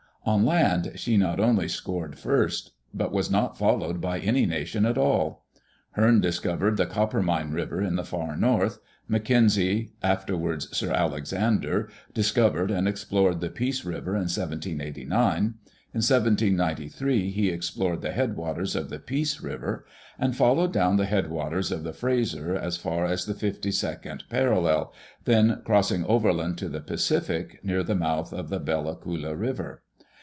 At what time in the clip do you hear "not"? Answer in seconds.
1.17-1.39, 3.31-3.57